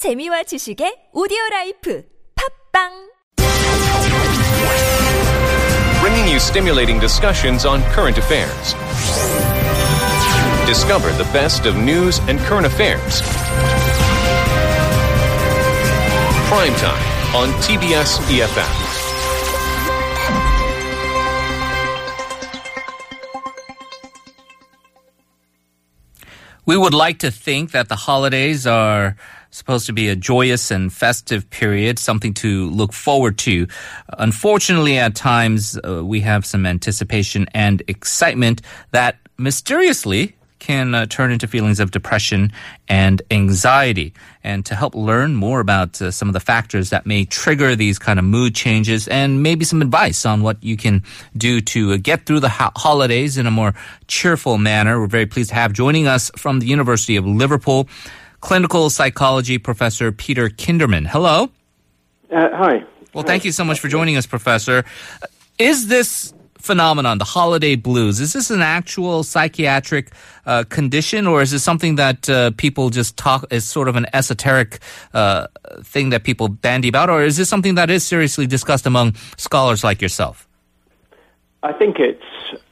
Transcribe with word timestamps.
재미와 0.00 0.43
지식의 0.43 1.11
오디오 1.13 1.37
라이프 1.51 2.03
팝빵 2.73 3.11
bringing 6.01 6.27
you 6.27 6.39
stimulating 6.39 6.99
discussions 6.99 7.65
on 7.65 7.83
current 7.93 8.17
affairs. 8.17 8.73
Discover 10.65 11.11
the 11.13 11.29
best 11.31 11.67
of 11.67 11.77
news 11.77 12.17
and 12.27 12.39
current 12.39 12.65
affairs. 12.65 13.21
Prime 16.49 16.73
time 16.81 17.05
on 17.35 17.49
TBS 17.61 18.17
EFM. 18.27 18.79
We 26.71 26.77
would 26.77 26.93
like 26.93 27.19
to 27.19 27.31
think 27.31 27.71
that 27.71 27.89
the 27.89 27.97
holidays 27.97 28.65
are 28.65 29.17
supposed 29.49 29.87
to 29.87 29.91
be 29.91 30.07
a 30.07 30.15
joyous 30.15 30.71
and 30.71 30.93
festive 30.93 31.49
period, 31.49 31.99
something 31.99 32.33
to 32.35 32.69
look 32.69 32.93
forward 32.93 33.37
to. 33.39 33.67
Unfortunately, 34.17 34.97
at 34.97 35.13
times, 35.13 35.77
uh, 35.83 36.01
we 36.01 36.21
have 36.21 36.45
some 36.45 36.65
anticipation 36.65 37.45
and 37.53 37.83
excitement 37.89 38.61
that 38.91 39.17
mysteriously 39.37 40.37
can 40.61 40.95
uh, 40.95 41.05
turn 41.07 41.31
into 41.31 41.47
feelings 41.47 41.81
of 41.81 41.91
depression 41.91 42.53
and 42.87 43.21
anxiety. 43.29 44.13
And 44.43 44.65
to 44.67 44.75
help 44.75 44.95
learn 44.95 45.35
more 45.35 45.59
about 45.59 46.01
uh, 46.01 46.11
some 46.11 46.29
of 46.29 46.33
the 46.33 46.39
factors 46.39 46.91
that 46.91 47.05
may 47.05 47.25
trigger 47.25 47.75
these 47.75 47.99
kind 47.99 48.17
of 48.17 48.23
mood 48.23 48.55
changes 48.55 49.09
and 49.09 49.43
maybe 49.43 49.65
some 49.65 49.81
advice 49.81 50.25
on 50.25 50.43
what 50.43 50.63
you 50.63 50.77
can 50.77 51.03
do 51.35 51.59
to 51.61 51.93
uh, 51.93 51.97
get 52.01 52.25
through 52.25 52.39
the 52.39 52.49
ho- 52.49 52.71
holidays 52.77 53.37
in 53.37 53.45
a 53.45 53.51
more 53.51 53.73
cheerful 54.07 54.57
manner, 54.57 55.01
we're 55.01 55.07
very 55.07 55.25
pleased 55.25 55.49
to 55.49 55.55
have 55.55 55.73
joining 55.73 56.07
us 56.07 56.31
from 56.37 56.59
the 56.59 56.67
University 56.67 57.17
of 57.17 57.25
Liverpool 57.25 57.89
clinical 58.39 58.89
psychology 58.89 59.57
professor 59.57 60.11
Peter 60.11 60.49
Kinderman. 60.49 61.07
Hello. 61.07 61.49
Uh, 62.31 62.49
hi. 62.53 62.83
Well, 63.13 63.23
thank 63.23 63.45
you 63.45 63.51
so 63.51 63.63
much 63.63 63.79
for 63.79 63.87
joining 63.87 64.17
us, 64.17 64.25
Professor. 64.25 64.85
Is 65.59 65.87
this 65.87 66.33
phenomenon, 66.61 67.17
the 67.17 67.25
holiday 67.25 67.75
blues, 67.75 68.19
is 68.19 68.33
this 68.33 68.49
an 68.49 68.61
actual 68.61 69.23
psychiatric 69.23 70.11
uh, 70.45 70.63
condition, 70.69 71.27
or 71.27 71.41
is 71.41 71.51
this 71.51 71.63
something 71.63 71.95
that 71.95 72.29
uh, 72.29 72.51
people 72.57 72.89
just 72.89 73.17
talk 73.17 73.45
is 73.51 73.65
sort 73.65 73.87
of 73.87 73.95
an 73.95 74.05
esoteric 74.13 74.79
uh, 75.13 75.47
thing 75.83 76.09
that 76.09 76.23
people 76.23 76.47
bandy 76.47 76.87
about, 76.87 77.09
or 77.09 77.23
is 77.23 77.37
this 77.37 77.49
something 77.49 77.75
that 77.75 77.89
is 77.89 78.03
seriously 78.05 78.47
discussed 78.47 78.85
among 78.85 79.15
scholars 79.37 79.83
like 79.83 80.01
yourself? 80.01 80.47
I 81.63 81.73
think 81.73 81.97
it's 81.99 82.23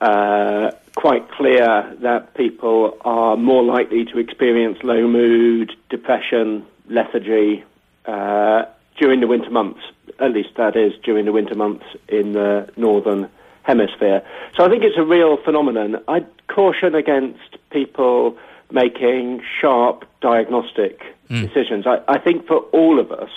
uh, 0.01 0.71
quite 0.95 1.29
clear 1.31 1.95
that 2.01 2.33
people 2.33 2.97
are 3.01 3.37
more 3.37 3.63
likely 3.63 4.05
to 4.05 4.17
experience 4.17 4.79
low 4.83 5.07
mood, 5.07 5.75
depression, 5.89 6.65
lethargy 6.89 7.63
uh, 8.05 8.63
during 8.97 9.19
the 9.19 9.27
winter 9.27 9.49
months. 9.49 9.81
At 10.19 10.31
least 10.31 10.49
that 10.57 10.75
is 10.75 10.93
during 11.03 11.25
the 11.25 11.31
winter 11.31 11.55
months 11.55 11.85
in 12.07 12.33
the 12.33 12.69
northern 12.75 13.29
hemisphere. 13.63 14.21
So 14.55 14.63
I 14.65 14.69
think 14.69 14.83
it's 14.83 14.97
a 14.97 15.03
real 15.03 15.38
phenomenon. 15.43 15.97
I'd 16.07 16.27
caution 16.47 16.95
against 16.95 17.57
people 17.71 18.38
making 18.71 19.41
sharp 19.61 20.05
diagnostic 20.21 21.02
Mm. 21.29 21.47
decisions. 21.47 21.85
I, 21.85 22.02
I 22.07 22.17
think 22.17 22.47
for 22.47 22.57
all 22.71 22.99
of 22.99 23.11
us, 23.11 23.30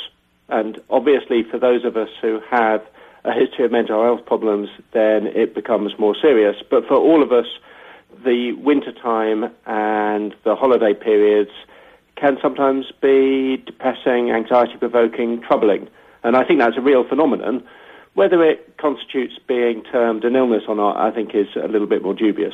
and 0.48 0.80
obviously 0.88 1.42
for 1.42 1.58
those 1.58 1.84
of 1.84 1.96
us 1.96 2.08
who 2.22 2.40
have 2.50 2.82
a 3.24 3.32
history 3.32 3.66
of 3.66 3.70
mental 3.70 4.02
health 4.02 4.24
problems, 4.24 4.70
then 4.92 5.26
it 5.26 5.54
becomes 5.54 5.98
more 5.98 6.16
serious. 6.20 6.56
But 6.70 6.86
for 6.86 6.96
all 6.96 7.22
of 7.22 7.32
us, 7.32 7.46
the 8.24 8.52
winter 8.52 8.92
time 8.92 9.50
and 9.66 10.34
the 10.44 10.54
holiday 10.56 10.94
periods 10.94 11.50
can 12.16 12.38
sometimes 12.40 12.86
be 13.00 13.58
depressing, 13.58 14.30
anxiety 14.30 14.76
provoking, 14.78 15.42
troubling. 15.42 15.88
And 16.24 16.36
I 16.36 16.44
think 16.44 16.60
that's 16.60 16.76
a 16.76 16.80
real 16.80 17.04
phenomenon. 17.06 17.62
Whether 18.14 18.44
it 18.44 18.76
constitutes 18.76 19.38
being 19.46 19.82
termed 19.84 20.24
an 20.24 20.36
illness 20.36 20.64
or 20.68 20.74
not, 20.74 20.98
I 20.98 21.10
think 21.10 21.34
is 21.34 21.46
a 21.56 21.66
little 21.66 21.86
bit 21.86 22.02
more 22.02 22.12
dubious. 22.12 22.52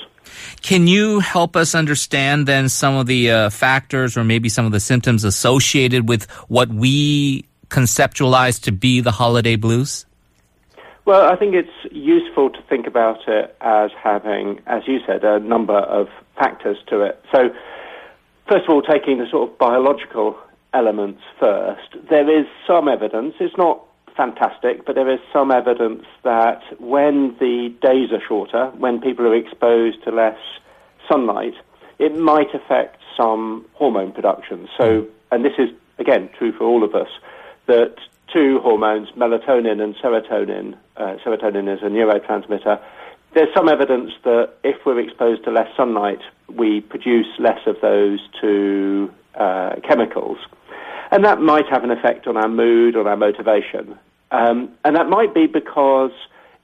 Can 0.62 0.86
you 0.86 1.18
help 1.18 1.56
us 1.56 1.74
understand 1.74 2.46
then 2.46 2.68
some 2.68 2.94
of 2.94 3.06
the 3.06 3.30
uh, 3.30 3.50
factors 3.50 4.16
or 4.16 4.22
maybe 4.22 4.48
some 4.48 4.66
of 4.66 4.72
the 4.72 4.80
symptoms 4.80 5.24
associated 5.24 6.08
with 6.08 6.30
what 6.48 6.68
we 6.68 7.44
conceptualize 7.70 8.62
to 8.62 8.72
be 8.72 9.00
the 9.00 9.10
holiday 9.10 9.56
blues? 9.56 10.06
Well, 11.08 11.26
I 11.26 11.36
think 11.36 11.54
it's 11.54 11.92
useful 11.92 12.50
to 12.50 12.62
think 12.68 12.86
about 12.86 13.26
it 13.26 13.56
as 13.62 13.90
having, 14.00 14.60
as 14.66 14.82
you 14.86 15.00
said, 15.06 15.24
a 15.24 15.40
number 15.40 15.78
of 15.78 16.08
factors 16.36 16.76
to 16.88 17.00
it. 17.00 17.24
So, 17.34 17.48
first 18.46 18.64
of 18.64 18.70
all, 18.70 18.82
taking 18.82 19.16
the 19.16 19.26
sort 19.30 19.50
of 19.50 19.58
biological 19.58 20.36
elements 20.74 21.22
first, 21.40 21.96
there 22.10 22.28
is 22.28 22.46
some 22.66 22.88
evidence, 22.88 23.36
it's 23.40 23.56
not 23.56 23.82
fantastic, 24.18 24.84
but 24.84 24.96
there 24.96 25.08
is 25.08 25.20
some 25.32 25.50
evidence 25.50 26.04
that 26.24 26.60
when 26.80 27.36
the 27.38 27.72
days 27.80 28.12
are 28.12 28.20
shorter, 28.26 28.66
when 28.76 29.00
people 29.00 29.26
are 29.26 29.34
exposed 29.34 30.02
to 30.04 30.10
less 30.10 30.38
sunlight, 31.10 31.54
it 31.98 32.18
might 32.18 32.52
affect 32.52 33.00
some 33.16 33.64
hormone 33.74 34.12
production. 34.12 34.68
So, 34.76 35.06
and 35.30 35.44
this 35.44 35.54
is, 35.56 35.70
again, 35.98 36.28
true 36.36 36.52
for 36.52 36.64
all 36.64 36.82
of 36.84 36.94
us, 36.94 37.08
that 37.66 37.94
two 38.34 38.58
hormones, 38.58 39.08
melatonin 39.16 39.80
and 39.80 39.94
serotonin, 39.96 40.76
uh, 40.96 41.16
serotonin 41.24 41.72
is 41.72 41.80
a 41.82 41.86
neurotransmitter, 41.86 42.80
there's 43.34 43.54
some 43.54 43.68
evidence 43.68 44.10
that 44.24 44.54
if 44.64 44.84
we're 44.84 44.98
exposed 44.98 45.44
to 45.44 45.50
less 45.50 45.68
sunlight, 45.76 46.20
we 46.48 46.80
produce 46.80 47.26
less 47.38 47.60
of 47.66 47.76
those 47.80 48.20
two 48.40 49.12
uh, 49.34 49.76
chemicals. 49.86 50.38
And 51.10 51.24
that 51.24 51.40
might 51.40 51.66
have 51.70 51.84
an 51.84 51.90
effect 51.90 52.26
on 52.26 52.36
our 52.36 52.48
mood, 52.48 52.96
on 52.96 53.06
our 53.06 53.16
motivation. 53.16 53.98
Um, 54.30 54.70
and 54.84 54.96
that 54.96 55.08
might 55.08 55.34
be 55.34 55.46
because 55.46 56.12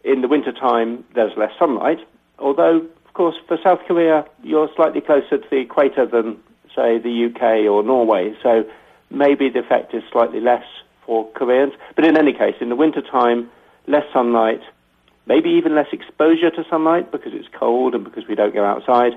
in 0.04 0.20
the 0.20 0.28
wintertime 0.28 1.04
there's 1.14 1.32
less 1.36 1.52
sunlight, 1.58 1.98
although, 2.38 2.76
of 3.06 3.14
course, 3.14 3.36
for 3.48 3.58
South 3.62 3.80
Korea, 3.86 4.26
you're 4.42 4.68
slightly 4.76 5.00
closer 5.00 5.38
to 5.38 5.46
the 5.50 5.58
equator 5.58 6.06
than, 6.06 6.36
say, 6.74 6.98
the 6.98 7.30
UK 7.30 7.70
or 7.70 7.82
Norway. 7.82 8.34
So 8.42 8.64
maybe 9.10 9.48
the 9.48 9.60
effect 9.60 9.94
is 9.94 10.02
slightly 10.12 10.40
less 10.40 10.64
for 11.06 11.30
Koreans. 11.32 11.72
But 11.96 12.04
in 12.04 12.16
any 12.16 12.32
case, 12.32 12.56
in 12.60 12.68
the 12.68 12.76
wintertime, 12.76 13.50
less 13.86 14.04
sunlight, 14.12 14.60
maybe 15.26 15.50
even 15.50 15.74
less 15.74 15.88
exposure 15.92 16.50
to 16.50 16.64
sunlight 16.68 17.10
because 17.10 17.32
it's 17.34 17.48
cold 17.58 17.94
and 17.94 18.04
because 18.04 18.24
we 18.28 18.34
don't 18.34 18.54
go 18.54 18.64
outside. 18.64 19.12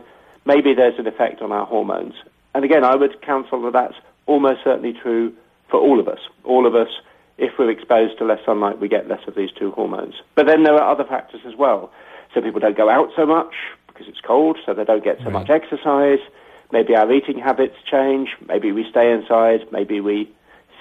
Maybe 0.46 0.74
there's 0.74 0.98
an 1.00 1.08
effect 1.08 1.42
on 1.42 1.52
our 1.52 1.66
hormones. 1.66 2.14
And 2.54 2.64
again, 2.64 2.84
I 2.84 2.96
would 2.96 3.22
counsel 3.22 3.62
that 3.64 3.74
that's 3.74 3.96
almost 4.26 4.64
certainly 4.64 4.94
true 4.94 5.34
for 5.70 5.80
all 5.80 6.00
of 6.00 6.08
us. 6.08 6.20
All 6.44 6.66
of 6.66 6.76
us, 6.76 6.88
if 7.38 7.54
we're 7.58 7.70
exposed 7.70 8.18
to 8.18 8.26
less 8.26 8.40
sunlight, 8.46 8.80
we 8.80 8.88
get 8.88 9.08
less 9.08 9.22
of 9.28 9.36
these 9.36 9.52
two 9.52 9.72
hormones. 9.72 10.16
But 10.36 10.48
then 10.48 10.64
there 10.64 10.76
are 10.76 10.92
other 10.92 11.04
factors 11.04 11.42
as 11.48 11.56
well. 11.56 11.92
So 12.34 12.42
people 12.42 12.60
don't 12.60 12.78
go 12.78 12.90
out 12.90 13.10
so 13.16 13.26
much 13.26 13.54
because 13.88 14.08
it's 14.08 14.22
cold, 14.22 14.58
so 14.66 14.74
they 14.74 14.84
don't 14.84 15.04
get 15.04 15.18
so 15.24 15.30
much 15.30 15.50
exercise. 15.50 16.20
Maybe 16.72 16.96
our 16.96 17.12
eating 17.12 17.40
habits 17.40 17.76
change. 17.90 18.30
Maybe 18.48 18.72
we 18.72 18.86
stay 18.90 19.12
inside. 19.12 19.72
Maybe 19.72 20.02
we 20.02 20.30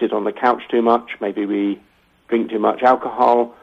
sit 0.01 0.13
on 0.13 0.25
the 0.25 0.33
couch 0.33 0.63
too 0.71 0.83
much. 0.83 1.11
Maybe 1.21 1.47
we 1.47 1.81
drink 2.29 2.51
too 2.51 2.59
much 2.59 2.83
alcohol. 2.83 3.55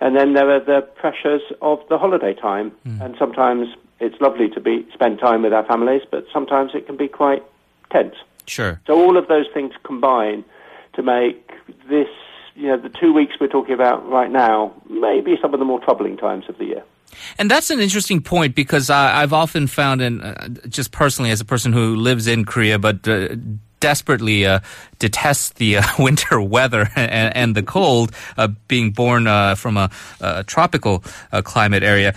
And 0.00 0.16
then 0.16 0.34
there 0.34 0.50
are 0.50 0.60
the 0.60 0.80
pressures 0.80 1.42
of 1.60 1.80
the 1.88 1.98
holiday 1.98 2.34
time. 2.34 2.70
Hmm. 2.84 3.02
And 3.02 3.16
sometimes 3.18 3.68
it's 4.00 4.20
lovely 4.20 4.48
to 4.50 4.60
be 4.60 4.86
spend 4.92 5.18
time 5.18 5.42
with 5.42 5.52
our 5.52 5.64
families, 5.64 6.02
but 6.10 6.24
sometimes 6.32 6.72
it 6.74 6.86
can 6.86 6.96
be 6.96 7.08
quite 7.08 7.42
tense. 7.90 8.14
Sure. 8.46 8.80
So 8.86 8.94
all 8.94 9.16
of 9.16 9.28
those 9.28 9.46
things 9.52 9.72
combine 9.82 10.44
to 10.94 11.02
make 11.02 11.50
this, 11.88 12.08
you 12.60 12.68
know, 12.68 12.76
the 12.76 12.90
two 12.90 13.12
weeks 13.12 13.32
we're 13.40 13.48
talking 13.48 13.72
about 13.72 14.06
right 14.08 14.30
now, 14.30 14.72
maybe 14.88 15.36
some 15.40 15.54
of 15.54 15.60
the 15.60 15.64
more 15.64 15.80
troubling 15.80 16.16
times 16.16 16.44
of 16.48 16.58
the 16.58 16.66
year. 16.66 16.84
And 17.38 17.50
that's 17.50 17.70
an 17.70 17.80
interesting 17.80 18.20
point 18.20 18.54
because 18.54 18.90
I, 18.90 19.22
I've 19.22 19.32
often 19.32 19.66
found, 19.66 20.02
and 20.02 20.22
uh, 20.22 20.48
just 20.68 20.92
personally 20.92 21.30
as 21.30 21.40
a 21.40 21.44
person 21.44 21.72
who 21.72 21.96
lives 21.96 22.26
in 22.26 22.44
Korea, 22.44 22.78
but 22.78 23.08
uh, 23.08 23.28
desperately 23.80 24.44
uh, 24.44 24.60
detests 24.98 25.50
the 25.54 25.78
uh, 25.78 25.82
winter 25.98 26.40
weather 26.40 26.90
and, 26.94 27.34
and 27.36 27.54
the 27.54 27.62
cold, 27.62 28.12
uh, 28.36 28.48
being 28.68 28.90
born 28.90 29.26
uh, 29.26 29.54
from 29.54 29.76
a, 29.76 29.90
a 30.20 30.44
tropical 30.44 31.02
uh, 31.32 31.42
climate 31.42 31.82
area. 31.82 32.14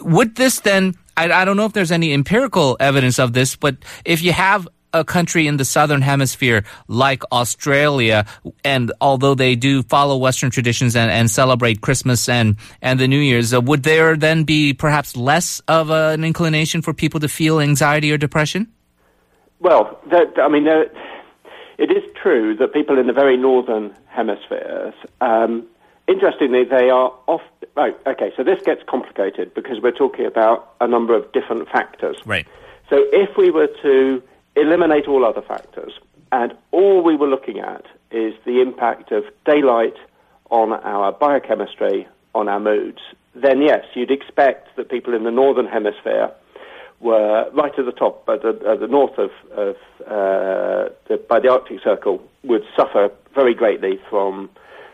Would 0.00 0.36
this 0.36 0.60
then? 0.60 0.94
I, 1.16 1.30
I 1.30 1.44
don't 1.44 1.56
know 1.56 1.66
if 1.66 1.72
there's 1.72 1.92
any 1.92 2.14
empirical 2.14 2.76
evidence 2.80 3.18
of 3.18 3.32
this, 3.32 3.56
but 3.56 3.76
if 4.04 4.22
you 4.22 4.32
have 4.32 4.66
a 4.92 5.04
country 5.04 5.46
in 5.46 5.56
the 5.56 5.64
southern 5.64 6.02
hemisphere 6.02 6.64
like 6.88 7.22
Australia, 7.32 8.26
and 8.64 8.92
although 9.00 9.34
they 9.34 9.54
do 9.54 9.82
follow 9.82 10.16
Western 10.16 10.50
traditions 10.50 10.96
and, 10.96 11.10
and 11.10 11.30
celebrate 11.30 11.80
Christmas 11.80 12.28
and, 12.28 12.56
and 12.80 13.00
the 13.00 13.08
New 13.08 13.20
Year's, 13.20 13.54
uh, 13.54 13.60
would 13.60 13.82
there 13.82 14.16
then 14.16 14.44
be 14.44 14.74
perhaps 14.74 15.16
less 15.16 15.60
of 15.68 15.90
an 15.90 16.24
inclination 16.24 16.82
for 16.82 16.92
people 16.92 17.20
to 17.20 17.28
feel 17.28 17.60
anxiety 17.60 18.12
or 18.12 18.18
depression? 18.18 18.68
Well, 19.60 19.98
that, 20.10 20.38
I 20.38 20.48
mean, 20.48 20.64
there, 20.64 20.90
it 21.78 21.90
is 21.90 22.02
true 22.20 22.56
that 22.56 22.72
people 22.72 22.98
in 22.98 23.06
the 23.06 23.12
very 23.12 23.36
northern 23.36 23.94
hemispheres, 24.06 24.94
um, 25.20 25.66
interestingly, 26.08 26.64
they 26.64 26.90
are 26.90 27.12
off. 27.26 27.42
Right, 27.74 27.96
okay, 28.06 28.32
so 28.36 28.44
this 28.44 28.60
gets 28.62 28.82
complicated 28.86 29.54
because 29.54 29.80
we're 29.80 29.92
talking 29.92 30.26
about 30.26 30.74
a 30.80 30.86
number 30.86 31.16
of 31.16 31.32
different 31.32 31.68
factors. 31.70 32.16
Right. 32.26 32.46
So 32.90 32.96
if 33.12 33.36
we 33.38 33.50
were 33.50 33.68
to 33.82 34.22
eliminate 34.56 35.08
all 35.08 35.24
other 35.24 35.42
factors, 35.42 35.92
and 36.30 36.52
all 36.70 37.02
we 37.02 37.16
were 37.16 37.28
looking 37.28 37.58
at 37.58 37.84
is 38.10 38.34
the 38.44 38.60
impact 38.60 39.12
of 39.12 39.24
daylight 39.44 39.96
on 40.50 40.72
our 40.72 41.12
biochemistry, 41.12 42.06
on 42.34 42.48
our 42.48 42.60
moods, 42.60 43.00
then 43.34 43.62
yes, 43.62 43.84
you'd 43.94 44.10
expect 44.10 44.76
that 44.76 44.90
people 44.90 45.14
in 45.14 45.24
the 45.24 45.30
northern 45.30 45.66
hemisphere 45.66 46.30
were 47.00 47.50
right 47.52 47.76
at 47.78 47.84
the 47.84 47.92
top, 47.92 48.28
at 48.28 48.42
the, 48.42 48.50
at 48.68 48.80
the 48.80 48.86
north 48.86 49.18
of, 49.18 49.30
of 49.52 49.76
uh, 50.06 50.92
the, 51.08 51.16
by 51.28 51.40
the 51.40 51.50
Arctic 51.50 51.80
Circle, 51.82 52.22
would 52.44 52.62
suffer 52.76 53.10
very 53.34 53.54
greatly 53.54 53.98
from 54.08 54.50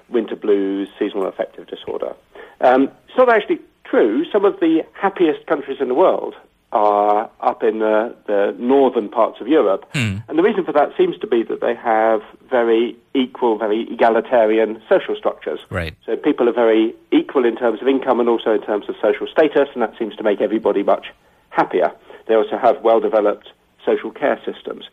winter 0.09 0.37
blues, 0.37 0.89
seasonal 0.99 1.27
affective 1.27 1.67
disorder. 1.67 2.15
Um, 2.61 2.85
it's 3.09 3.19
not 3.19 3.31
actually 3.31 3.59
true. 3.85 4.25
Some 4.33 4.45
of 4.45 4.59
the 4.61 4.85
happiest 4.95 5.47
countries 5.47 5.79
in 5.81 5.89
the 5.89 5.95
world 5.95 6.35
are 6.71 7.31
up 7.41 7.63
in 7.63 7.79
the, 7.79 8.15
the 8.27 8.55
northern 8.59 9.09
parts 9.09 9.41
of 9.41 9.49
Europe. 9.49 9.85
Hmm. 9.95 10.19
And 10.29 10.39
the 10.39 10.43
reason 10.43 10.65
for 10.65 10.73
that 10.73 10.91
seems 10.99 11.17
to 11.19 11.27
be 11.27 11.43
that 11.45 11.61
they 11.61 11.75
have 11.75 12.21
very 12.51 12.97
equal, 13.15 13.57
very 13.57 13.87
egalitarian 13.91 14.83
social 14.89 15.17
structures. 15.17 15.61
Right. 15.71 15.95
So 16.05 16.17
people 16.17 16.49
are 16.49 16.53
very 16.53 16.95
equal 17.11 17.47
in 17.47 17.57
terms 17.57 17.81
of 17.81 17.89
income 17.89 18.21
and 18.21 18.29
also 18.29 18.53
in 18.53 18.63
terms 18.63 18.89
of 18.89 18.97
social 19.01 19.27
status, 19.27 19.69
and 19.73 19.83
that 19.83 19.95
seems 19.99 20.15
to 20.17 20.23
make 20.23 20.41
everybody 20.43 20.83
much 20.83 21.07
happier. 21.51 21.91
They 22.27 22.35
also 22.35 22.59
have 22.59 22.83
well 22.83 23.01
developed 23.01 23.49
social 23.85 24.11
care 24.11 24.39
systems. 24.45 24.85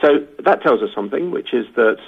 So 0.00 0.26
that 0.44 0.62
tells 0.62 0.82
us 0.82 0.90
something, 0.92 1.30
which 1.30 1.54
is 1.54 1.66
that 1.76 1.98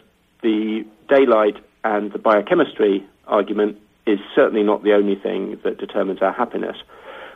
the 0.42 0.84
daylight 1.08 1.56
and 1.84 2.12
the 2.12 2.18
biochemistry 2.18 3.06
argument 3.26 3.78
is 4.06 4.18
certainly 4.34 4.62
not 4.62 4.82
the 4.82 4.92
only 4.92 5.14
thing 5.14 5.58
that 5.62 5.78
determines 5.78 6.20
our 6.20 6.32
happiness. 6.32 6.76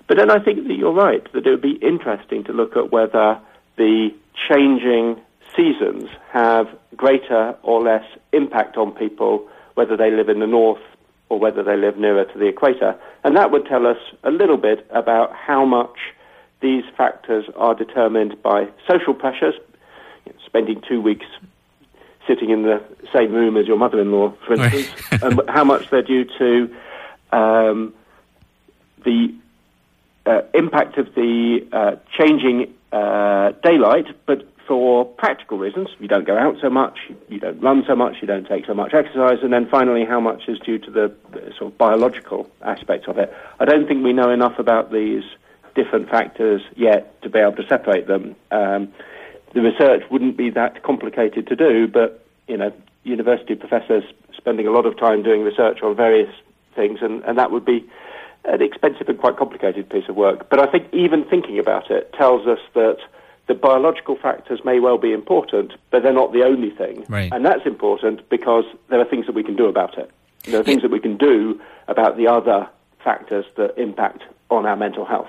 But 0.08 0.16
then 0.16 0.30
I 0.30 0.42
think 0.42 0.66
that 0.66 0.74
you're 0.74 0.92
right, 0.92 1.22
that 1.32 1.46
it 1.46 1.50
would 1.50 1.62
be 1.62 1.78
interesting 1.82 2.42
to 2.44 2.52
look 2.52 2.76
at 2.76 2.90
whether 2.90 3.38
the 3.76 4.08
changing 4.50 5.20
seasons 5.54 6.08
have 6.32 6.66
greater 6.96 7.54
or 7.62 7.82
less 7.82 8.04
impact 8.32 8.76
on 8.76 8.92
people, 8.92 9.46
whether 9.74 9.96
they 9.96 10.10
live 10.10 10.28
in 10.28 10.40
the 10.40 10.46
north 10.46 10.80
or 11.28 11.38
whether 11.38 11.62
they 11.62 11.76
live 11.76 11.98
nearer 11.98 12.24
to 12.24 12.38
the 12.38 12.46
equator. 12.46 12.98
And 13.22 13.36
that 13.36 13.50
would 13.50 13.66
tell 13.66 13.86
us 13.86 13.98
a 14.24 14.30
little 14.30 14.56
bit 14.56 14.86
about 14.90 15.34
how 15.34 15.66
much 15.66 15.96
these 16.60 16.84
factors 16.96 17.44
are 17.54 17.74
determined 17.74 18.42
by 18.42 18.68
social 18.88 19.14
pressures, 19.14 19.54
you 20.24 20.32
know, 20.32 20.38
spending 20.46 20.82
two 20.88 21.00
weeks 21.00 21.26
sitting 22.26 22.50
in 22.50 22.62
the 22.62 22.82
same 23.12 23.32
room 23.32 23.56
as 23.56 23.66
your 23.66 23.78
mother-in-law, 23.78 24.34
for 24.46 24.54
instance, 24.54 24.90
and 25.22 25.40
how 25.48 25.64
much 25.64 25.88
they're 25.90 26.02
due 26.02 26.24
to 26.38 26.74
um, 27.32 27.94
the 29.04 29.34
uh, 30.28 30.42
impact 30.54 30.98
of 30.98 31.14
the 31.14 31.66
uh, 31.72 31.96
changing 32.18 32.74
uh, 32.92 33.52
daylight, 33.62 34.06
but 34.26 34.46
for 34.66 35.06
practical 35.06 35.56
reasons, 35.58 35.88
you 35.98 36.06
don't 36.06 36.26
go 36.26 36.36
out 36.36 36.56
so 36.60 36.68
much, 36.68 36.98
you 37.28 37.40
don't 37.40 37.58
run 37.60 37.82
so 37.86 37.96
much, 37.96 38.16
you 38.20 38.28
don't 38.28 38.46
take 38.46 38.66
so 38.66 38.74
much 38.74 38.92
exercise, 38.92 39.38
and 39.42 39.50
then 39.50 39.66
finally, 39.70 40.04
how 40.04 40.20
much 40.20 40.42
is 40.46 40.58
due 40.58 40.78
to 40.78 40.90
the, 40.90 41.14
the 41.32 41.52
sort 41.58 41.72
of 41.72 41.78
biological 41.78 42.50
aspect 42.62 43.08
of 43.08 43.16
it. 43.16 43.34
I 43.58 43.64
don't 43.64 43.88
think 43.88 44.04
we 44.04 44.12
know 44.12 44.30
enough 44.30 44.58
about 44.58 44.92
these 44.92 45.24
different 45.74 46.10
factors 46.10 46.60
yet 46.76 47.20
to 47.22 47.30
be 47.30 47.38
able 47.38 47.56
to 47.56 47.66
separate 47.66 48.06
them. 48.06 48.36
Um, 48.50 48.92
the 49.54 49.62
research 49.62 50.02
wouldn't 50.10 50.36
be 50.36 50.50
that 50.50 50.82
complicated 50.82 51.46
to 51.46 51.56
do, 51.56 51.88
but 51.88 52.26
you 52.46 52.58
know, 52.58 52.70
university 53.04 53.54
professors 53.54 54.04
spending 54.36 54.66
a 54.66 54.70
lot 54.70 54.84
of 54.84 54.98
time 54.98 55.22
doing 55.22 55.42
research 55.42 55.82
on 55.82 55.96
various 55.96 56.32
things, 56.74 56.98
and, 57.00 57.24
and 57.24 57.38
that 57.38 57.50
would 57.50 57.64
be 57.64 57.88
an 58.48 58.62
expensive 58.62 59.08
and 59.08 59.18
quite 59.18 59.36
complicated 59.36 59.88
piece 59.88 60.08
of 60.08 60.16
work. 60.16 60.48
But 60.48 60.60
I 60.60 60.70
think 60.70 60.92
even 60.92 61.24
thinking 61.24 61.58
about 61.58 61.90
it 61.90 62.12
tells 62.12 62.46
us 62.46 62.58
that 62.74 62.98
the 63.46 63.54
biological 63.54 64.16
factors 64.16 64.60
may 64.64 64.78
well 64.78 64.98
be 64.98 65.12
important, 65.12 65.72
but 65.90 66.02
they're 66.02 66.12
not 66.12 66.32
the 66.32 66.44
only 66.44 66.70
thing. 66.70 67.04
Right. 67.08 67.32
And 67.32 67.44
that's 67.44 67.66
important 67.66 68.28
because 68.28 68.64
there 68.88 69.00
are 69.00 69.04
things 69.04 69.26
that 69.26 69.34
we 69.34 69.42
can 69.42 69.56
do 69.56 69.66
about 69.66 69.98
it. 69.98 70.10
There 70.44 70.60
are 70.60 70.64
things 70.64 70.82
that 70.82 70.90
we 70.90 71.00
can 71.00 71.16
do 71.16 71.60
about 71.88 72.16
the 72.16 72.26
other 72.26 72.68
factors 73.02 73.44
that 73.56 73.76
impact 73.78 74.22
on 74.50 74.66
our 74.66 74.76
mental 74.76 75.04
health. 75.04 75.28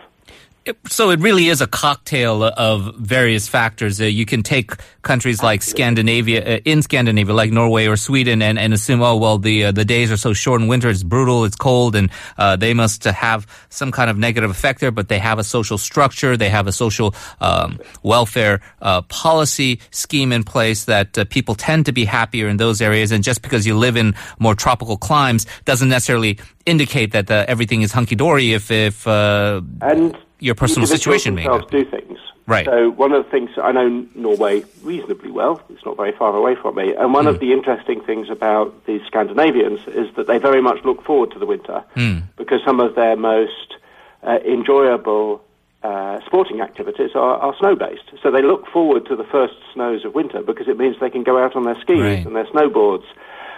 So 0.90 1.10
it 1.12 1.20
really 1.20 1.48
is 1.48 1.62
a 1.62 1.68
cocktail 1.68 2.44
of 2.44 2.96
various 2.96 3.48
factors. 3.48 4.02
Uh, 4.02 4.06
you 4.06 4.26
can 4.26 4.44
take 4.44 4.72
countries 5.02 5.42
like 5.42 5.62
Scandinavia, 5.62 6.58
uh, 6.58 6.60
in 6.66 6.82
Scandinavia, 6.82 7.34
like 7.34 7.52
Norway 7.52 7.88
or 7.88 7.98
Sweden, 7.98 8.42
and, 8.42 8.60
and 8.60 8.74
assume, 8.74 9.02
oh 9.02 9.16
well, 9.18 9.38
the 9.38 9.66
uh, 9.66 9.72
the 9.72 9.86
days 9.86 10.12
are 10.12 10.18
so 10.18 10.34
short 10.34 10.62
in 10.62 10.68
winter, 10.68 10.90
it's 10.90 11.04
brutal, 11.04 11.46
it's 11.46 11.56
cold, 11.56 11.96
and 11.96 12.10
uh, 12.38 12.56
they 12.56 12.74
must 12.74 13.04
have 13.04 13.48
some 13.70 13.92
kind 13.92 14.10
of 14.10 14.18
negative 14.18 14.50
effect 14.52 14.80
there. 14.80 14.92
But 14.92 15.08
they 15.08 15.20
have 15.20 15.40
a 15.40 15.44
social 15.44 15.78
structure, 15.78 16.38
they 16.38 16.50
have 16.50 16.68
a 16.68 16.72
social 16.72 17.16
um, 17.42 17.80
welfare 18.04 18.62
uh, 18.82 19.02
policy 19.04 19.80
scheme 19.92 20.32
in 20.32 20.44
place 20.44 20.86
that 20.86 21.18
uh, 21.18 21.26
people 21.26 21.56
tend 21.56 21.86
to 21.86 21.92
be 21.92 22.06
happier 22.06 22.48
in 22.48 22.58
those 22.58 22.82
areas. 22.82 23.12
And 23.12 23.24
just 23.24 23.42
because 23.42 23.66
you 23.66 23.78
live 23.78 23.96
in 23.96 24.16
more 24.40 24.56
tropical 24.56 24.98
climes 24.98 25.46
doesn't 25.66 25.90
necessarily 25.90 26.40
indicate 26.66 27.12
that 27.12 27.32
uh, 27.32 27.46
everything 27.48 27.82
is 27.82 27.92
hunky 27.92 28.16
dory. 28.16 28.54
If 28.54 28.72
if 28.72 29.08
uh, 29.08 29.62
And 29.82 30.18
your 30.40 30.56
personal 30.56 30.88
situation 30.88 31.36
may 31.36 31.44
not. 31.46 31.70
do 31.72 31.86
things. 31.86 32.18
Right. 32.48 32.66
So 32.66 32.90
one 32.90 33.12
of 33.12 33.24
the 33.24 33.30
things 33.30 33.52
I 33.62 33.72
know 33.72 34.06
Norway 34.16 34.64
reasonably 34.82 35.30
well. 35.30 35.62
It's 35.70 35.86
not 35.86 35.96
very 35.98 36.12
far 36.14 36.36
away 36.36 36.56
from 36.56 36.76
me. 36.76 36.96
And 36.96 37.14
one 37.14 37.26
Hmm. 37.26 37.30
of 37.30 37.40
the 37.40 37.54
interesting 37.54 38.02
things 38.02 38.28
about 38.30 38.86
the 38.86 39.00
Scandinavians 39.06 39.82
is 39.88 40.08
that 40.16 40.26
they 40.26 40.40
very 40.40 40.62
much 40.62 40.84
look 40.84 41.04
forward 41.04 41.30
to 41.32 41.40
the 41.40 41.46
winter 41.46 41.84
Hmm. 41.96 42.18
because 42.38 42.62
some 42.66 42.80
of 42.80 42.96
their 42.96 43.16
most 43.16 43.76
uh, 44.24 44.40
enjoyable 44.46 45.42
uh, 45.84 46.20
sporting 46.26 46.60
activities 46.60 47.12
are, 47.16 47.38
are 47.38 47.56
snow 47.58 47.76
based. 47.76 48.04
So 48.22 48.32
they 48.32 48.42
look 48.42 48.68
forward 48.68 49.06
to 49.06 49.16
the 49.16 49.24
first 49.24 49.54
snows 49.74 50.04
of 50.04 50.14
winter 50.14 50.42
because 50.42 50.68
it 50.68 50.78
means 50.78 50.98
they 51.00 51.10
can 51.10 51.24
go 51.24 51.38
out 51.42 51.56
on 51.56 51.64
their 51.64 51.80
skis 51.80 52.02
Right. 52.02 52.26
and 52.26 52.36
their 52.36 52.46
snowboards, 52.48 53.06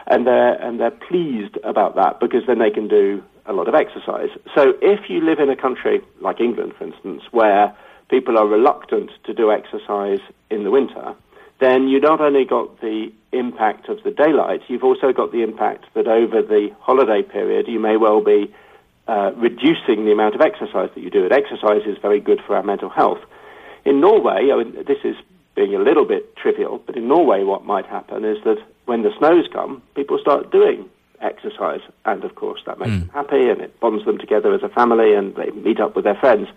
and 0.07 0.27
they're 0.27 0.54
and 0.62 0.80
they're 0.80 0.92
pleased 0.92 1.57
about 1.63 1.95
that 1.95 2.19
because 2.19 2.45
then 2.45 2.60
they 2.60 2.69
can 2.69 2.88
do 2.88 3.24
a 3.45 3.53
lot 3.53 3.67
of 3.67 3.75
exercise. 3.75 4.29
So 4.55 4.73
if 4.81 5.09
you 5.09 5.21
live 5.21 5.39
in 5.39 5.49
a 5.49 5.55
country 5.55 6.01
like 6.19 6.39
England, 6.39 6.73
for 6.77 6.85
instance, 6.85 7.23
where 7.31 7.75
people 8.09 8.38
are 8.38 8.47
reluctant 8.47 9.11
to 9.25 9.33
do 9.33 9.51
exercise 9.51 10.19
in 10.49 10.63
the 10.63 10.71
winter, 10.71 11.15
then 11.59 11.88
you 11.88 11.99
not 11.99 12.19
only 12.21 12.43
got 12.45 12.81
the 12.81 13.11
impact 13.31 13.88
of 13.88 14.03
the 14.03 14.11
daylight, 14.11 14.61
you've 14.67 14.83
also 14.83 15.13
got 15.13 15.31
the 15.31 15.43
impact 15.43 15.85
that 15.93 16.07
over 16.07 16.41
the 16.41 16.69
holiday 16.79 17.21
period 17.21 17.67
you 17.67 17.79
may 17.79 17.97
well 17.97 18.21
be 18.21 18.53
uh, 19.07 19.31
reducing 19.35 20.05
the 20.05 20.11
amount 20.11 20.35
of 20.35 20.41
exercise 20.41 20.89
that 20.95 21.01
you 21.01 21.09
do. 21.09 21.23
And 21.23 21.31
exercise 21.31 21.83
is 21.85 21.97
very 22.01 22.19
good 22.19 22.41
for 22.45 22.55
our 22.55 22.63
mental 22.63 22.89
health. 22.89 23.19
In 23.85 23.99
Norway, 24.01 24.51
I 24.51 24.63
mean, 24.63 24.85
this 24.85 24.99
is 25.03 25.15
being 25.55 25.75
a 25.75 25.79
little 25.79 26.05
bit 26.05 26.35
trivial, 26.35 26.81
but 26.85 26.95
in 26.95 27.07
Norway, 27.07 27.43
what 27.43 27.65
might 27.65 27.85
happen 27.85 28.25
is 28.25 28.38
that 28.43 28.57
when 28.85 29.03
the 29.03 29.11
snows 29.17 29.47
come, 29.51 29.81
people 29.95 30.17
start 30.19 30.51
doing 30.51 30.89
exercise, 31.22 31.82
and 32.06 32.24
of 32.24 32.36
course 32.36 32.62
that 32.66 32.80
makes 32.80 32.92
them 32.92 33.10
happy, 33.13 33.50
and 33.50 33.62
it 33.62 33.80
bonds 33.80 34.06
them 34.06 34.18
together 34.18 34.54
as 34.54 34.63
a 34.63 34.70
family, 34.70 35.13
and 35.13 35.36
they 35.36 35.50
meet 35.51 35.80
up 35.80 35.96
with 35.96 36.04
their 36.04 36.16
friends. 36.16 36.48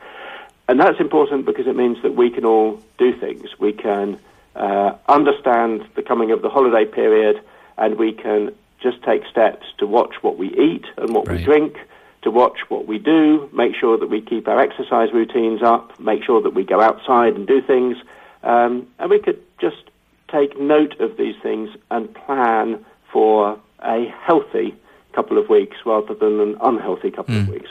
And 0.68 0.80
that's 0.80 0.98
important 0.98 1.44
because 1.44 1.66
it 1.66 1.76
means 1.76 1.98
that 2.02 2.14
we 2.14 2.30
can 2.30 2.44
all 2.44 2.80
do 2.98 3.12
things. 3.18 3.50
We 3.58 3.72
can 3.72 4.18
uh, 4.56 4.94
understand 5.08 5.86
the 5.94 6.02
coming 6.02 6.30
of 6.30 6.42
the 6.42 6.48
holiday 6.48 6.84
period, 6.84 7.42
and 7.76 7.98
we 7.98 8.12
can 8.12 8.54
just 8.80 9.02
take 9.02 9.26
steps 9.26 9.66
to 9.78 9.86
watch 9.86 10.14
what 10.22 10.36
we 10.38 10.48
eat 10.48 10.84
and 10.96 11.14
what 11.14 11.28
we 11.28 11.42
drink, 11.42 11.76
to 12.22 12.30
watch 12.30 12.58
what 12.68 12.86
we 12.86 12.98
do, 12.98 13.48
make 13.52 13.74
sure 13.74 13.98
that 13.98 14.08
we 14.08 14.20
keep 14.20 14.46
our 14.48 14.60
exercise 14.60 15.12
routines 15.12 15.62
up, 15.62 15.98
make 15.98 16.22
sure 16.24 16.40
that 16.42 16.54
we 16.54 16.64
go 16.64 16.80
outside 16.80 17.34
and 17.34 17.46
do 17.46 17.60
things, 17.62 17.96
um, 18.42 18.86
and 18.98 19.10
we 19.10 19.18
could 19.18 19.40
just 19.58 19.90
take 20.30 20.58
note 20.58 20.98
of 21.00 21.16
these 21.16 21.34
things 21.42 21.70
and 21.90 22.12
plan 22.14 22.84
for 23.12 23.58
a 23.84 24.12
healthy 24.22 24.74
couple 25.12 25.38
of 25.38 25.48
weeks 25.48 25.76
rather 25.86 26.14
than 26.14 26.40
an 26.40 26.56
unhealthy 26.60 27.10
couple 27.10 27.36
of 27.36 27.48
weeks. 27.48 27.68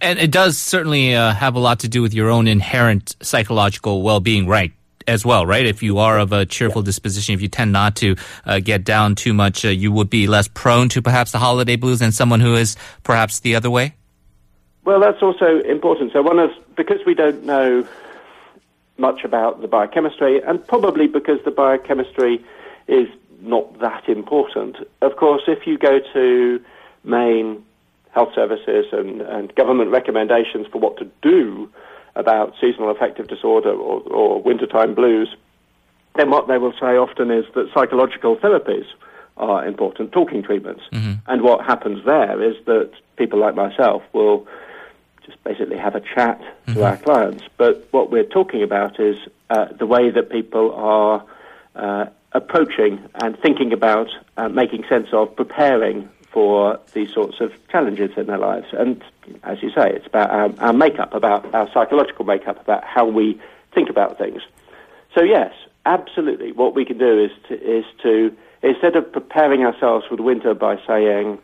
And 0.00 0.18
it 0.18 0.30
does 0.30 0.58
certainly 0.58 1.14
uh, 1.14 1.32
have 1.32 1.54
a 1.54 1.58
lot 1.58 1.80
to 1.80 1.88
do 1.88 2.02
with 2.02 2.14
your 2.14 2.30
own 2.30 2.46
inherent 2.46 3.16
psychological 3.22 4.02
well-being, 4.02 4.46
right? 4.46 4.72
As 5.06 5.24
well, 5.24 5.44
right? 5.44 5.66
If 5.66 5.82
you 5.82 5.98
are 5.98 6.18
of 6.18 6.32
a 6.32 6.46
cheerful 6.46 6.80
disposition, 6.80 7.34
if 7.34 7.42
you 7.42 7.48
tend 7.48 7.72
not 7.72 7.96
to 7.96 8.16
uh, 8.46 8.60
get 8.60 8.84
down 8.84 9.14
too 9.14 9.34
much, 9.34 9.64
uh, 9.64 9.68
you 9.68 9.92
would 9.92 10.08
be 10.08 10.26
less 10.26 10.48
prone 10.48 10.88
to 10.90 11.02
perhaps 11.02 11.32
the 11.32 11.38
holiday 11.38 11.76
blues 11.76 11.98
than 11.98 12.10
someone 12.10 12.40
who 12.40 12.54
is 12.54 12.76
perhaps 13.02 13.40
the 13.40 13.54
other 13.54 13.68
way. 13.68 13.94
Well, 14.84 15.00
that's 15.00 15.22
also 15.22 15.60
important. 15.60 16.12
So, 16.12 16.22
one 16.22 16.38
of 16.38 16.50
because 16.74 17.00
we 17.04 17.14
don't 17.14 17.44
know 17.44 17.86
much 18.96 19.24
about 19.24 19.60
the 19.60 19.68
biochemistry, 19.68 20.40
and 20.42 20.66
probably 20.66 21.06
because 21.06 21.38
the 21.44 21.50
biochemistry 21.50 22.42
is 22.88 23.08
not 23.40 23.78
that 23.80 24.08
important. 24.08 24.76
Of 25.02 25.16
course, 25.16 25.42
if 25.46 25.66
you 25.66 25.78
go 25.78 26.00
to 26.12 26.60
main 27.04 27.64
health 28.12 28.34
services 28.34 28.86
and, 28.92 29.20
and 29.20 29.54
government 29.54 29.90
recommendations 29.90 30.66
for 30.68 30.78
what 30.78 30.96
to 30.98 31.10
do 31.22 31.68
about 32.16 32.54
seasonal 32.60 32.90
affective 32.90 33.26
disorder 33.26 33.70
or, 33.70 34.00
or 34.02 34.40
wintertime 34.40 34.94
blues, 34.94 35.34
then 36.16 36.30
what 36.30 36.46
they 36.46 36.58
will 36.58 36.72
say 36.72 36.96
often 36.96 37.30
is 37.30 37.44
that 37.54 37.68
psychological 37.74 38.36
therapies 38.36 38.86
are 39.36 39.66
important, 39.66 40.12
talking 40.12 40.42
treatments. 40.42 40.82
And 41.26 41.42
what 41.42 41.64
happens 41.64 42.04
there 42.04 42.40
is 42.40 42.54
that 42.66 42.92
people 43.16 43.40
like 43.40 43.56
myself 43.56 44.02
will 44.12 44.46
just 45.26 45.42
basically 45.42 45.76
have 45.76 45.96
a 45.96 46.00
chat 46.00 46.40
to 46.68 46.84
our 46.84 46.96
clients. 46.98 47.42
But 47.56 47.88
what 47.90 48.10
we're 48.10 48.24
talking 48.24 48.62
about 48.62 49.00
is 49.00 49.16
uh, 49.50 49.66
the 49.76 49.86
way 49.86 50.10
that 50.10 50.30
people 50.30 50.72
are 50.74 51.24
uh, 51.74 52.06
approaching 52.34 52.98
and 53.22 53.38
thinking 53.38 53.72
about, 53.72 54.08
uh, 54.36 54.48
making 54.48 54.84
sense 54.88 55.08
of, 55.12 55.34
preparing 55.36 56.08
for 56.32 56.80
these 56.92 57.12
sorts 57.12 57.40
of 57.40 57.52
challenges 57.68 58.10
in 58.16 58.26
their 58.26 58.38
lives. 58.38 58.66
And 58.72 59.02
as 59.44 59.62
you 59.62 59.70
say, 59.70 59.90
it's 59.90 60.06
about 60.06 60.30
our, 60.30 60.50
our 60.58 60.72
makeup, 60.72 61.14
about 61.14 61.54
our 61.54 61.70
psychological 61.72 62.24
makeup, 62.24 62.60
about 62.60 62.82
how 62.84 63.06
we 63.06 63.40
think 63.72 63.88
about 63.88 64.18
things. 64.18 64.42
So 65.14 65.22
yes, 65.22 65.52
absolutely. 65.86 66.50
What 66.50 66.74
we 66.74 66.84
can 66.84 66.98
do 66.98 67.24
is 67.24 67.30
to, 67.48 67.54
is 67.54 67.84
to 68.02 68.36
instead 68.62 68.96
of 68.96 69.12
preparing 69.12 69.64
ourselves 69.64 70.06
for 70.08 70.16
the 70.16 70.24
winter 70.24 70.54
by 70.54 70.76
saying, 70.88 71.38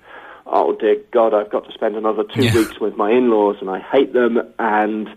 "Oh 0.46 0.74
dear 0.74 0.96
God, 1.12 1.34
I've 1.34 1.50
got 1.50 1.66
to 1.66 1.72
spend 1.72 1.94
another 1.94 2.24
two 2.24 2.46
Yeah. 2.46 2.54
weeks 2.54 2.80
with 2.80 2.96
my 2.96 3.12
in-laws, 3.12 3.58
and 3.60 3.70
I 3.70 3.78
hate 3.78 4.12
them," 4.12 4.42
and 4.58 5.08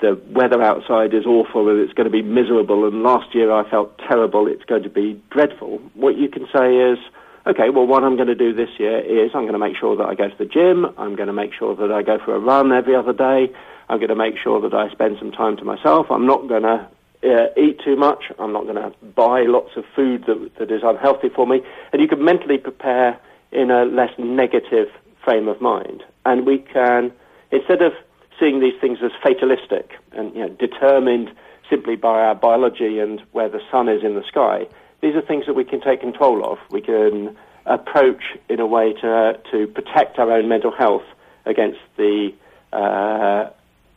the 0.00 0.20
weather 0.30 0.62
outside 0.62 1.14
is 1.14 1.26
awful 1.26 1.68
and 1.68 1.80
it's 1.80 1.92
going 1.92 2.06
to 2.06 2.10
be 2.10 2.22
miserable 2.22 2.86
and 2.86 3.02
last 3.02 3.34
year 3.34 3.52
I 3.52 3.68
felt 3.68 3.96
terrible, 3.98 4.46
it's 4.46 4.64
going 4.64 4.82
to 4.82 4.90
be 4.90 5.20
dreadful. 5.30 5.78
What 5.94 6.16
you 6.16 6.28
can 6.28 6.46
say 6.54 6.76
is, 6.76 6.98
okay, 7.46 7.70
well 7.70 7.86
what 7.86 8.04
I'm 8.04 8.16
going 8.16 8.28
to 8.28 8.34
do 8.34 8.52
this 8.52 8.70
year 8.78 8.98
is 8.98 9.30
I'm 9.34 9.42
going 9.42 9.52
to 9.52 9.58
make 9.58 9.76
sure 9.76 9.96
that 9.96 10.04
I 10.04 10.14
go 10.14 10.28
to 10.28 10.36
the 10.36 10.44
gym, 10.44 10.86
I'm 10.98 11.16
going 11.16 11.28
to 11.28 11.32
make 11.32 11.52
sure 11.54 11.74
that 11.76 11.92
I 11.92 12.02
go 12.02 12.18
for 12.24 12.34
a 12.34 12.38
run 12.38 12.72
every 12.72 12.94
other 12.94 13.12
day, 13.12 13.52
I'm 13.88 13.98
going 13.98 14.08
to 14.08 14.16
make 14.16 14.36
sure 14.42 14.60
that 14.60 14.74
I 14.74 14.90
spend 14.90 15.16
some 15.18 15.32
time 15.32 15.56
to 15.58 15.64
myself, 15.64 16.06
I'm 16.10 16.26
not 16.26 16.48
going 16.48 16.62
to 16.62 16.88
uh, 17.24 17.46
eat 17.56 17.80
too 17.84 17.96
much, 17.96 18.24
I'm 18.38 18.52
not 18.52 18.64
going 18.64 18.76
to 18.76 18.92
buy 19.14 19.42
lots 19.42 19.76
of 19.76 19.84
food 19.94 20.24
that, 20.26 20.50
that 20.58 20.70
is 20.70 20.82
unhealthy 20.84 21.28
for 21.28 21.46
me, 21.46 21.62
and 21.92 22.02
you 22.02 22.08
can 22.08 22.24
mentally 22.24 22.58
prepare 22.58 23.18
in 23.52 23.70
a 23.70 23.84
less 23.84 24.10
negative 24.18 24.88
frame 25.24 25.48
of 25.48 25.60
mind. 25.60 26.02
And 26.26 26.44
we 26.46 26.58
can, 26.58 27.12
instead 27.50 27.80
of 27.80 27.92
seeing 28.38 28.60
these 28.60 28.78
things 28.80 28.98
as 29.02 29.12
fatalistic 29.22 29.92
and 30.12 30.34
you 30.34 30.40
know, 30.40 30.48
determined 30.48 31.30
simply 31.68 31.96
by 31.96 32.20
our 32.20 32.34
biology 32.34 32.98
and 32.98 33.22
where 33.32 33.48
the 33.48 33.60
sun 33.70 33.88
is 33.88 34.02
in 34.02 34.14
the 34.14 34.24
sky, 34.26 34.66
these 35.00 35.14
are 35.14 35.22
things 35.22 35.46
that 35.46 35.54
we 35.54 35.64
can 35.64 35.80
take 35.80 36.00
control 36.00 36.44
of. 36.44 36.58
We 36.70 36.80
can 36.80 37.36
approach 37.66 38.22
in 38.48 38.60
a 38.60 38.66
way 38.66 38.92
to, 38.94 39.38
to 39.50 39.66
protect 39.66 40.18
our 40.18 40.30
own 40.30 40.48
mental 40.48 40.70
health 40.70 41.04
against 41.46 41.80
the, 41.96 42.32
uh, 42.72 43.50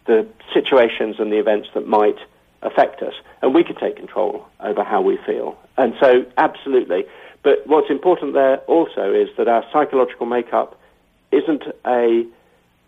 the 0.06 0.28
situations 0.54 1.18
and 1.20 1.32
the 1.32 1.40
events 1.40 1.70
that 1.74 1.88
might 1.88 2.18
affect 2.62 3.02
us. 3.02 3.14
And 3.42 3.54
we 3.54 3.64
can 3.64 3.76
take 3.76 3.96
control 3.96 4.48
over 4.60 4.84
how 4.84 5.02
we 5.02 5.18
feel. 5.26 5.58
And 5.78 5.94
so, 6.02 6.26
absolutely. 6.38 7.06
But 7.44 7.66
what's 7.66 7.90
important 7.90 8.34
there 8.34 8.58
also 8.62 9.14
is 9.14 9.30
that 9.38 9.48
our 9.48 9.64
psychological 9.72 10.26
makeup 10.26 10.80
isn't 11.32 11.64
a 11.86 12.26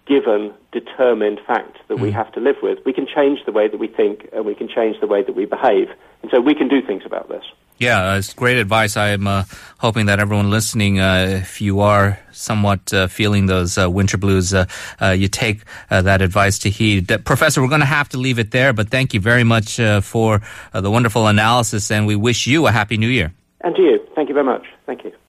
given, 0.09 0.53
determined 0.71 1.39
fact 1.47 1.77
that 1.87 1.99
we 1.99 2.11
have 2.11 2.31
to 2.33 2.39
live 2.39 2.57
with. 2.61 2.79
We 2.85 2.93
can 2.93 3.07
change 3.07 3.39
the 3.45 3.51
way 3.51 3.67
that 3.69 3.77
we 3.77 3.87
think 3.87 4.27
and 4.33 4.43
we 4.45 4.55
can 4.55 4.67
change 4.67 4.99
the 4.99 5.07
way 5.07 5.23
that 5.23 5.35
we 5.35 5.45
behave. 5.45 5.87
And 6.21 6.31
so 6.31 6.41
we 6.41 6.55
can 6.55 6.67
do 6.67 6.81
things 6.81 7.03
about 7.05 7.29
this. 7.29 7.43
Yeah, 7.77 8.11
uh, 8.11 8.17
it's 8.17 8.33
great 8.33 8.57
advice. 8.57 8.97
I'm 8.97 9.25
uh, 9.25 9.43
hoping 9.77 10.07
that 10.07 10.19
everyone 10.19 10.49
listening, 10.49 10.99
uh, 10.99 11.39
if 11.41 11.61
you 11.61 11.79
are 11.79 12.19
somewhat 12.33 12.93
uh, 12.93 13.07
feeling 13.07 13.45
those 13.45 13.77
uh, 13.77 13.89
winter 13.89 14.17
blues, 14.17 14.53
uh, 14.53 14.65
uh, 15.01 15.11
you 15.11 15.29
take 15.29 15.61
uh, 15.89 16.01
that 16.01 16.21
advice 16.21 16.59
to 16.59 16.69
heed. 16.69 17.07
Professor, 17.23 17.61
we're 17.61 17.69
going 17.69 17.79
to 17.79 17.85
have 17.85 18.09
to 18.09 18.17
leave 18.17 18.37
it 18.37 18.51
there, 18.51 18.73
but 18.73 18.89
thank 18.89 19.13
you 19.13 19.21
very 19.21 19.45
much 19.45 19.79
uh, 19.79 20.01
for 20.01 20.41
uh, 20.73 20.81
the 20.81 20.91
wonderful 20.91 21.27
analysis, 21.27 21.89
and 21.89 22.05
we 22.05 22.17
wish 22.17 22.47
you 22.47 22.67
a 22.67 22.71
happy 22.71 22.97
new 22.97 23.07
year. 23.07 23.31
And 23.61 23.73
to 23.75 23.81
you, 23.81 23.99
thank 24.13 24.27
you 24.27 24.33
very 24.33 24.45
much. 24.45 24.65
Thank 24.85 25.05
you. 25.05 25.13